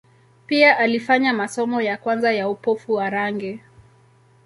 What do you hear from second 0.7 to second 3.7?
alifanya masomo ya kwanza ya upofu wa rangi.